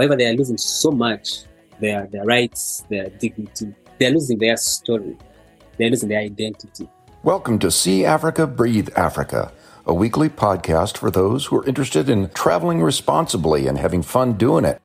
[0.00, 1.42] However, they are losing so much
[1.78, 3.74] their, their rights, their dignity.
[3.98, 5.14] They are losing their story.
[5.76, 6.88] They are losing their identity.
[7.22, 9.52] Welcome to See Africa, Breathe Africa,
[9.84, 14.64] a weekly podcast for those who are interested in traveling responsibly and having fun doing
[14.64, 14.80] it.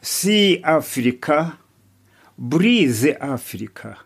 [0.00, 1.58] See Africa,
[2.38, 3.98] Breathe Africa.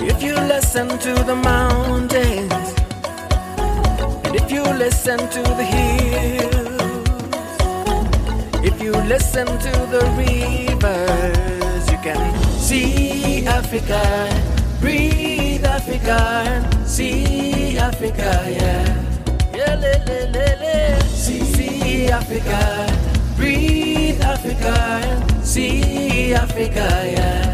[0.00, 2.52] If you listen to the mountains,
[4.24, 7.06] and if you listen to the hills,
[8.64, 12.18] if you listen to the rivers, you can
[12.58, 14.02] see Africa,
[14.80, 16.18] breathe Africa,
[16.84, 18.84] see Africa, yeah.
[19.54, 21.00] Yeah, le, le, le, le.
[21.04, 22.60] See, see Africa,
[23.36, 24.74] breathe Africa,
[25.44, 27.47] see Africa, yeah.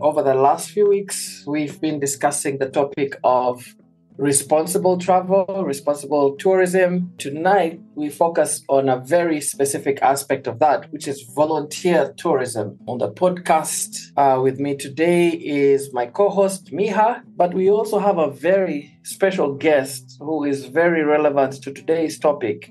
[0.00, 3.74] Over the last few weeks, we've been discussing the topic of
[4.16, 7.12] responsible travel, responsible tourism.
[7.18, 12.78] Tonight, we focus on a very specific aspect of that, which is volunteer tourism.
[12.86, 17.98] On the podcast uh, with me today is my co host, Miha, but we also
[17.98, 22.70] have a very special guest who is very relevant to today's topic.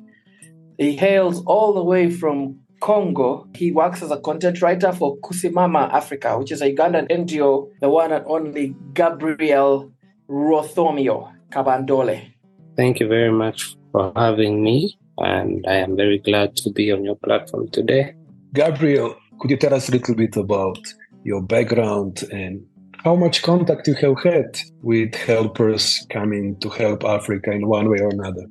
[0.78, 3.48] He hails all the way from Congo.
[3.56, 7.90] He works as a content writer for Kusimama Africa, which is a Ugandan NGO, the
[7.90, 9.92] one and only Gabriel
[10.30, 12.34] Rwothomio Kabandole.
[12.76, 14.98] Thank you very much for having me.
[15.18, 18.16] And I am very glad to be on your platform today.
[18.54, 20.80] Gabriel, could you tell us a little bit about
[21.24, 22.66] your background and
[23.04, 28.00] how much contact you have had with helpers coming to help Africa in one way
[28.00, 28.46] or another?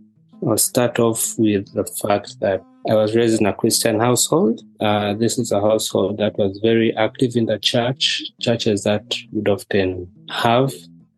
[0.47, 4.63] I'll start off with the fact that I was raised in a Christian household.
[4.81, 9.49] Uh, this is a household that was very active in the church, churches that would
[9.49, 10.73] often have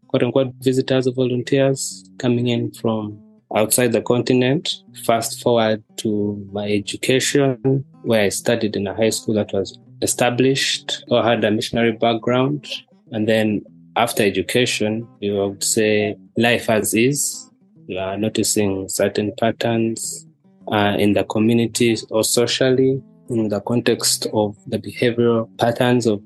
[0.09, 3.21] quote unquote visitors or volunteers coming in from
[3.55, 4.83] outside the continent.
[5.05, 11.05] Fast forward to my education, where I studied in a high school that was established
[11.09, 12.67] or had a missionary background.
[13.13, 13.63] And then
[13.97, 17.49] after education, you would say life as is,
[17.87, 20.27] you are noticing certain patterns
[20.71, 26.21] uh, in the community or socially in the context of the behavioral patterns of,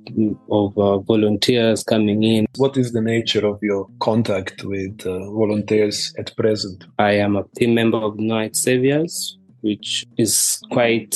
[0.50, 2.46] of uh, volunteers coming in.
[2.56, 6.84] What is the nature of your contact with uh, volunteers at present?
[6.98, 11.14] I am a team member of No White Saviors, which is quite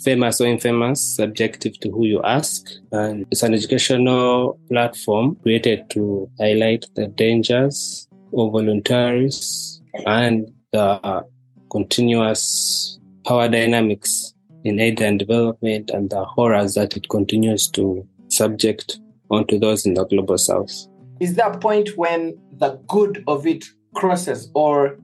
[0.00, 2.66] famous or infamous, subjective to who you ask.
[2.92, 11.24] And it's an educational platform created to highlight the dangers of voluntourism and the
[11.70, 14.34] continuous power dynamics
[14.64, 18.98] in aid and development and the horrors that it continues to subject
[19.30, 20.72] onto those in the global south.
[21.20, 23.64] Is there a point when the good of it
[23.94, 24.98] crosses, or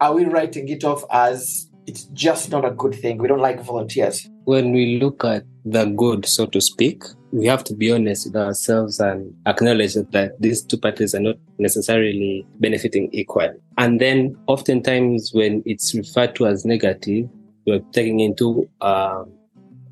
[0.00, 3.18] are we writing it off as it's just not a good thing?
[3.18, 4.28] We don't like volunteers.
[4.44, 8.36] When we look at the good, so to speak, we have to be honest with
[8.36, 13.54] ourselves and acknowledge that these two parties are not necessarily benefiting equally.
[13.78, 17.28] And then oftentimes when it's referred to as negative,
[17.66, 19.24] we're taking into uh,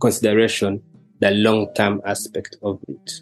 [0.01, 0.83] consideration
[1.21, 3.13] the long-term aspect of it.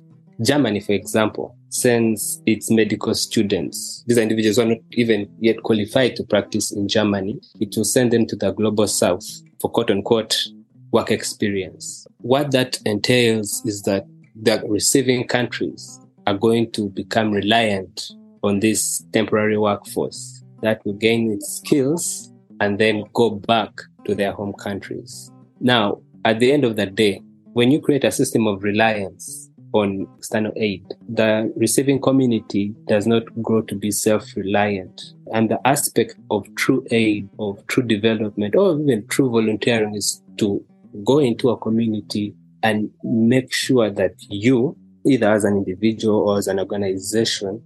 [0.43, 4.03] Germany, for example, sends its medical students.
[4.07, 7.41] These individuals are not even yet qualified to practice in Germany.
[7.61, 9.25] It will send them to the global south
[9.61, 10.37] for quote unquote
[10.93, 12.07] work experience.
[12.19, 14.07] What that entails is that
[14.41, 21.33] the receiving countries are going to become reliant on this temporary workforce that will gain
[21.33, 23.73] its skills and then go back
[24.05, 25.31] to their home countries.
[25.61, 30.07] Now, at the end of the day, when you create a system of reliance on
[30.19, 35.15] external aid, the receiving community does not grow to be self-reliant.
[35.33, 40.65] And the aspect of true aid, of true development, or even true volunteering is to
[41.05, 44.77] go into a community and make sure that you,
[45.07, 47.63] either as an individual or as an organization,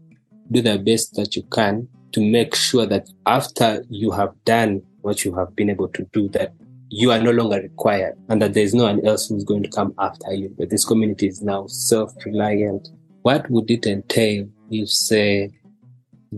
[0.50, 5.25] do the best that you can to make sure that after you have done what
[5.25, 6.55] you have been able to do, that
[6.89, 9.93] you are no longer required and that there's no one else who's going to come
[9.99, 10.55] after you.
[10.56, 12.89] But this community is now self-reliant.
[13.23, 15.50] What would it entail if, say,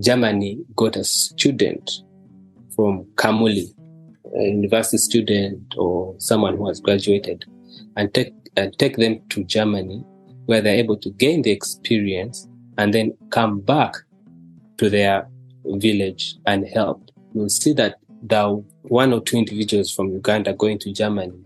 [0.00, 2.02] Germany got a student
[2.74, 3.74] from Kamuli,
[4.36, 7.44] a university student or someone who has graduated,
[7.96, 10.04] and take and take them to Germany,
[10.46, 13.94] where they're able to gain the experience and then come back
[14.78, 15.28] to their
[15.64, 17.10] village and help.
[17.34, 21.38] You'll see that the one or two individuals from Uganda going to Germany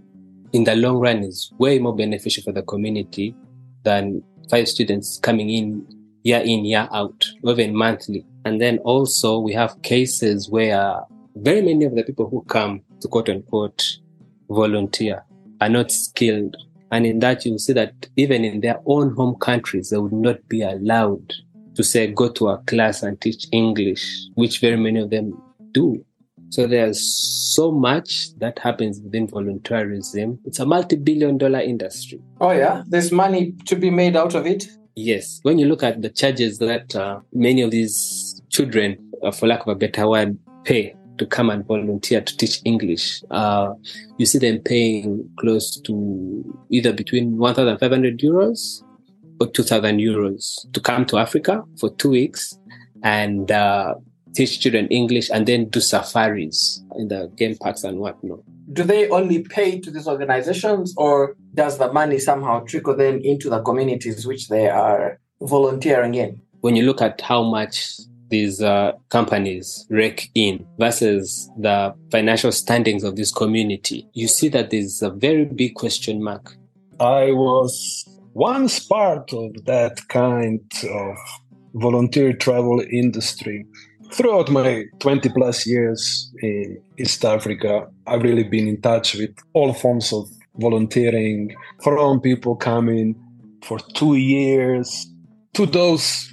[0.53, 3.35] in the long run is way more beneficial for the community
[3.85, 5.87] than five students coming in
[6.23, 8.25] year in, year out, even monthly.
[8.45, 11.01] And then also we have cases where
[11.37, 13.99] very many of the people who come to quote unquote
[14.49, 15.25] volunteer
[15.61, 16.57] are not skilled.
[16.91, 20.47] And in that, you'll see that even in their own home countries, they would not
[20.49, 21.33] be allowed
[21.75, 25.41] to say, go to a class and teach English, which very many of them
[25.73, 26.05] do.
[26.51, 27.03] So there's
[27.55, 30.39] so much that happens within volunteerism.
[30.45, 32.21] It's a multi-billion dollar industry.
[32.43, 34.67] Oh yeah, there's money to be made out of it.
[34.95, 35.41] Yes.
[35.45, 39.63] When you look at the charges that uh, many of these children, uh, for lack
[39.63, 43.73] of a better word, pay to come and volunteer to teach English, uh,
[44.19, 48.83] you see them paying close to either between 1,500 euros
[49.41, 52.59] or 2,000 euros to come to Africa for two weeks
[53.03, 53.95] and uh,
[54.35, 58.41] teach children English and then do safaris in the game parks and whatnot.
[58.73, 63.51] Do they only pay to these organizations or does the money somehow trickle then into
[63.51, 66.41] the communities which they are volunteering in?
[66.61, 67.99] When you look at how much
[68.33, 74.71] these uh, companies rake in versus the financial standings of this community, you see that
[74.71, 76.57] there's a very big question mark.
[76.99, 81.17] I was once part of that kind of
[81.75, 83.67] volunteer travel industry.
[84.13, 89.75] Throughout my 20 plus years in East Africa, I've really been in touch with all
[89.75, 90.27] forms of
[90.57, 93.15] volunteering from people coming
[93.63, 95.07] for two years
[95.55, 96.32] to those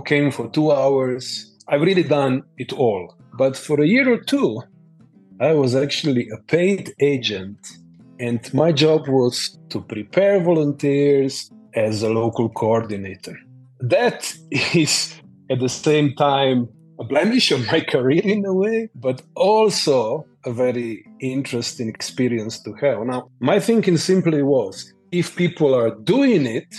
[0.00, 1.54] came for two hours.
[1.68, 3.14] I've really done it all.
[3.36, 4.62] But for a year or two,
[5.40, 7.58] I was actually a paid agent,
[8.18, 13.38] and my job was to prepare volunteers as a local coordinator.
[13.80, 14.34] That
[14.74, 15.20] is
[15.50, 20.52] at the same time a blemish of my career in a way, but also a
[20.52, 23.04] very interesting experience to have.
[23.04, 26.74] Now, my thinking simply was if people are doing it,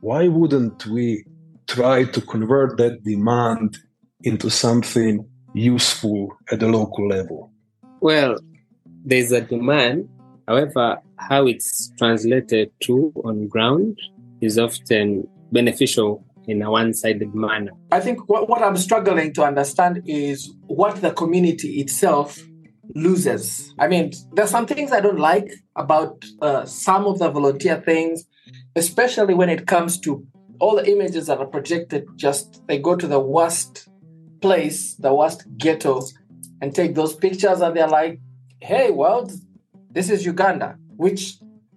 [0.00, 1.24] why wouldn't we
[1.66, 3.78] try to convert that demand
[4.22, 7.52] into something useful at the local level?
[8.00, 8.38] Well,
[9.04, 10.08] there's a demand.
[10.48, 13.98] However, how it's translated to on ground
[14.40, 17.70] is often beneficial in a one-sided manner.
[17.92, 22.40] I think what, what I'm struggling to understand is what the community itself
[22.94, 23.72] loses.
[23.78, 28.24] I mean, there's some things I don't like about uh, some of the volunteer things,
[28.74, 30.26] especially when it comes to
[30.62, 32.06] all the images that are projected.
[32.14, 33.88] Just they go to the worst
[34.40, 36.02] place, the worst ghetto,
[36.60, 38.20] and take those pictures, and they're like,
[38.60, 39.32] "Hey, world,
[39.90, 41.22] this is Uganda," which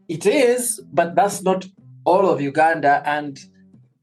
[0.08, 1.66] it is, but that's not
[2.06, 3.40] all of Uganda, and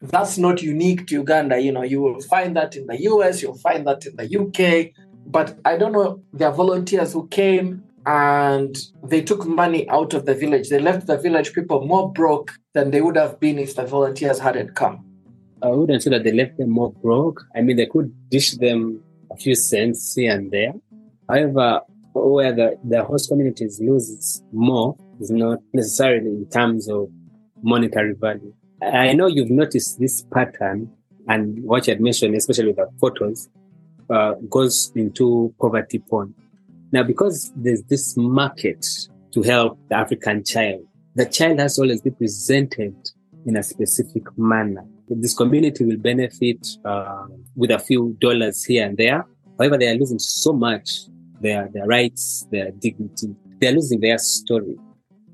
[0.00, 1.60] that's not unique to Uganda.
[1.60, 4.92] You know, you will find that in the US, you'll find that in the UK.
[5.24, 10.26] But I don't know, there are volunteers who came and they took money out of
[10.26, 10.68] the village.
[10.68, 14.38] They left the village people more broke than they would have been if the volunteers
[14.38, 15.04] hadn't come.
[15.62, 17.44] I wouldn't say that they left them more broke.
[17.54, 20.72] I mean, they could dish them a few cents here and there.
[21.28, 21.82] However,
[22.14, 27.08] where the, the host communities loses more is not necessarily in terms of
[27.62, 28.52] monetary value.
[28.82, 30.90] I know you've noticed this pattern
[31.28, 33.48] and what you had mentioned, especially with the photos,
[34.10, 36.34] uh, goes into poverty porn.
[36.92, 38.86] Now, because there's this market
[39.32, 42.94] to help the African child, the child has always been presented
[43.46, 44.84] in a specific manner.
[45.08, 49.26] This community will benefit uh, with a few dollars here and there.
[49.58, 51.06] However, they are losing so much
[51.40, 53.34] their, their rights, their dignity.
[53.58, 54.76] They are losing their story.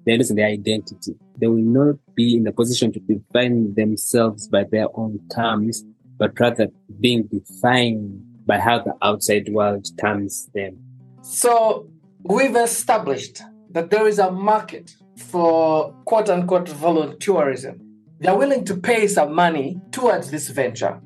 [0.07, 1.17] They are losing their identity.
[1.39, 5.85] They will not be in a position to define themselves by their own terms,
[6.19, 6.69] but rather
[7.01, 10.79] being defined by how the outside world terms them.
[11.31, 11.91] So
[12.23, 13.43] we've established
[13.73, 17.81] that there is a market for quote unquote volunteerism.
[18.19, 21.03] They're willing to pay some money towards this venture.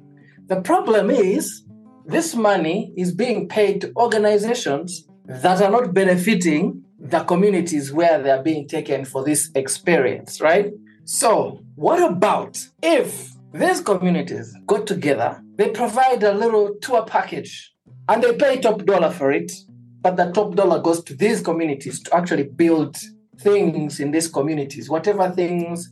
[0.46, 1.64] The problem is
[2.06, 8.44] this money is being paid to organizations that are not benefiting the communities where they're
[8.44, 10.70] being taken for this experience, right?
[11.02, 17.74] So, what about if these communities got together, they provide a little tour package
[18.08, 19.50] and they pay top dollar for it,
[20.02, 22.96] but the top dollar goes to these communities to actually build
[23.38, 25.90] things in these communities, whatever things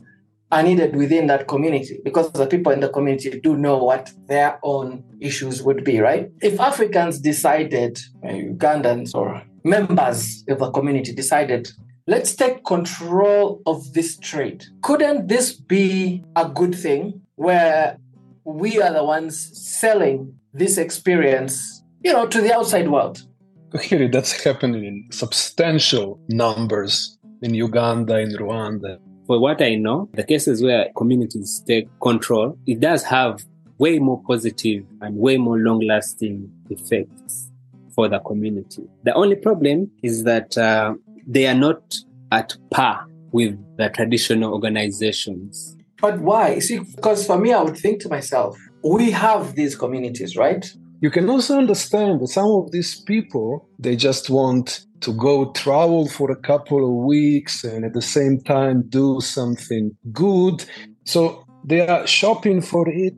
[0.51, 4.59] are needed within that community, because the people in the community do know what their
[4.63, 6.29] own issues would be, right?
[6.41, 11.71] If Africans decided, uh, Ugandans or members of the community decided,
[12.05, 14.65] let's take control of this trade.
[14.81, 17.97] Couldn't this be a good thing where
[18.43, 23.25] we are the ones selling this experience, you know, to the outside world?
[23.77, 28.99] Clearly, that's happening in substantial numbers in Uganda, in Rwanda.
[29.27, 33.43] For what I know, the cases where communities take control, it does have
[33.77, 37.49] way more positive and way more long lasting effects
[37.95, 38.83] for the community.
[39.03, 41.95] The only problem is that uh, they are not
[42.31, 45.77] at par with the traditional organizations.
[46.01, 46.59] But why?
[46.59, 50.69] See, because for me, I would think to myself, we have these communities, right?
[51.01, 56.07] You can also understand that some of these people, they just want to go travel
[56.07, 60.63] for a couple of weeks and at the same time do something good.
[61.05, 63.17] So they are shopping for it,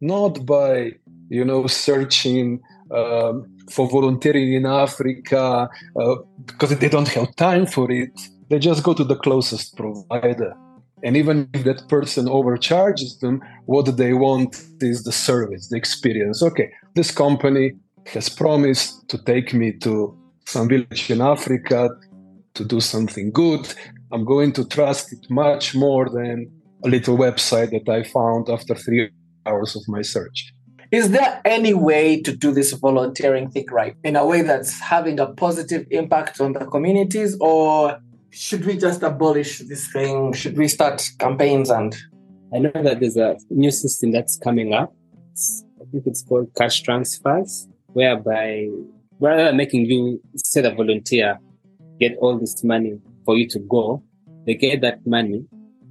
[0.00, 0.94] not by,
[1.28, 2.60] you know, searching
[2.90, 8.10] um, for volunteering in Africa uh, because they don't have time for it.
[8.50, 10.54] They just go to the closest provider.
[11.02, 16.42] And even if that person overcharges them, what they want is the service, the experience.
[16.42, 17.72] Okay, this company
[18.06, 20.16] has promised to take me to
[20.46, 21.90] some village in Africa
[22.54, 23.66] to do something good.
[24.12, 26.50] I'm going to trust it much more than
[26.84, 29.10] a little website that I found after three
[29.46, 30.52] hours of my search.
[30.90, 35.18] Is there any way to do this volunteering thing right in a way that's having
[35.18, 37.98] a positive impact on the communities, or
[38.32, 40.32] should we just abolish this thing?
[40.32, 41.94] Should we start campaigns and?
[42.54, 44.92] I know that there's a new system that's coming up.
[45.32, 48.68] It's, I think it's called cash transfers, whereby
[49.20, 51.38] rather than making you say the volunteer,
[52.00, 54.02] get all this money for you to go,
[54.46, 55.44] they get that money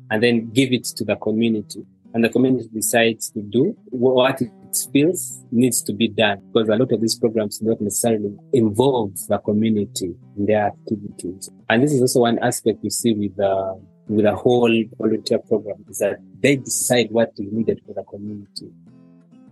[0.10, 1.86] and then give it to the community.
[2.14, 4.52] And the community decides to do what it
[4.92, 9.14] feels needs to be done because a lot of these programs do not necessarily involve
[9.28, 11.50] the community in their activities.
[11.70, 15.86] And this is also one aspect you see with the with the whole volunteer program
[15.90, 18.70] is that they decide what is needed for the community.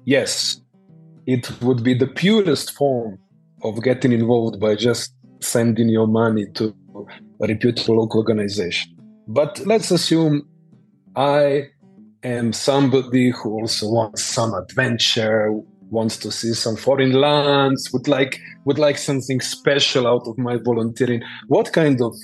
[0.05, 0.61] Yes,
[1.25, 3.19] it would be the purest form
[3.63, 6.75] of getting involved by just sending your money to
[7.41, 8.95] a reputable local organization.
[9.27, 10.47] But let's assume
[11.15, 11.69] I
[12.23, 15.51] am somebody who also wants some adventure,
[15.89, 20.57] wants to see some foreign lands, would like would like something special out of my
[20.57, 21.21] volunteering.
[21.47, 22.15] What kind of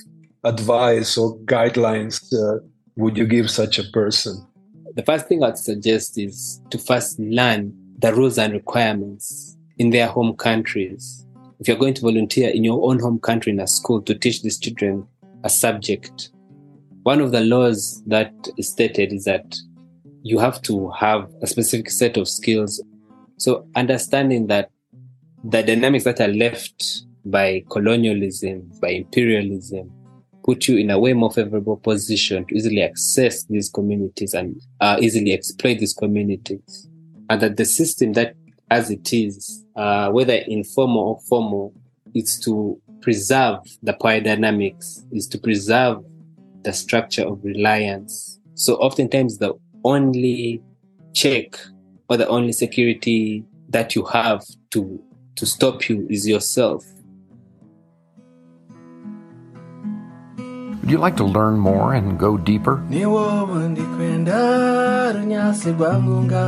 [0.44, 2.60] advice or guidelines uh,
[2.96, 4.46] would you give such a person?
[4.94, 10.06] The first thing I'd suggest is to first learn the rules and requirements in their
[10.06, 11.26] home countries.
[11.58, 14.42] If you're going to volunteer in your own home country in a school to teach
[14.42, 15.06] these children
[15.42, 16.30] a subject,
[17.02, 19.56] one of the laws that is stated is that
[20.26, 22.82] you have to have a specific set of skills.
[23.36, 24.70] So understanding that
[25.44, 29.92] the dynamics that are left by colonialism, by imperialism,
[30.44, 34.96] put you in a way more favorable position to easily access these communities and uh,
[35.00, 36.88] easily exploit these communities.
[37.30, 38.34] And that the system that
[38.68, 41.72] as it is, uh, whether informal or formal,
[42.14, 45.98] is to preserve the power dynamics, is to preserve
[46.62, 48.40] the structure of reliance.
[48.54, 49.54] So oftentimes the
[49.86, 50.60] only
[51.12, 51.58] check
[52.08, 54.80] or the only security that you have to
[55.36, 56.82] to stop you is yourself.
[60.80, 62.82] Would you like to learn more and go deeper?
[62.90, 66.42] niwowo ndikwenda runyasi rwangunga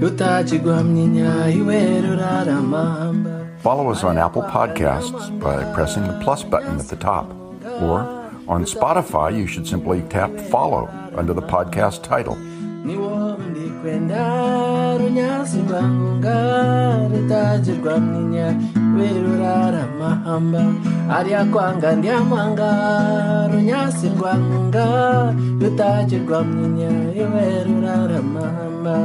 [0.00, 3.30] rutachi rwamnyinya iwe ruraramamba
[3.62, 7.26] Follow us on Apple Podcasts by pressing the plus button at the top.
[7.80, 8.00] Or
[8.46, 12.36] on Spotify, you should simply tap follow under the podcast title.
[12.84, 14.22] Niwowo ndikwenda
[14.98, 16.36] runyasi rwangunga
[17.10, 18.48] rutachi rwamnyinya
[18.94, 20.62] iwe ruraramahamba
[21.16, 22.70] arya kwanga ndiamwanga
[23.52, 24.84] runyasi rwangunga
[25.60, 26.90] rutachi rwamnyinya
[27.22, 28.96] iwe ruraramahamba